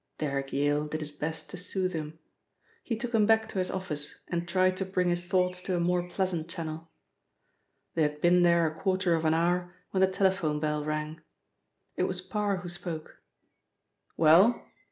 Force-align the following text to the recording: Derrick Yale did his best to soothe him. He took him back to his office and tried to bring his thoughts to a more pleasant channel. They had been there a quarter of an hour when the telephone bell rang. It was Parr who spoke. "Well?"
Derrick 0.17 0.51
Yale 0.51 0.87
did 0.87 0.99
his 0.99 1.11
best 1.11 1.47
to 1.51 1.57
soothe 1.57 1.93
him. 1.93 2.17
He 2.83 2.95
took 2.95 3.13
him 3.13 3.27
back 3.27 3.47
to 3.49 3.59
his 3.59 3.69
office 3.69 4.15
and 4.29 4.47
tried 4.47 4.75
to 4.77 4.83
bring 4.83 5.09
his 5.09 5.27
thoughts 5.27 5.61
to 5.61 5.75
a 5.75 5.79
more 5.79 6.09
pleasant 6.09 6.47
channel. 6.47 6.89
They 7.93 8.01
had 8.01 8.19
been 8.19 8.41
there 8.41 8.65
a 8.65 8.73
quarter 8.73 9.13
of 9.13 9.25
an 9.25 9.35
hour 9.35 9.75
when 9.91 10.01
the 10.01 10.07
telephone 10.07 10.59
bell 10.59 10.83
rang. 10.83 11.21
It 11.97 12.05
was 12.05 12.19
Parr 12.19 12.57
who 12.63 12.67
spoke. 12.69 13.19
"Well?" 14.17 14.65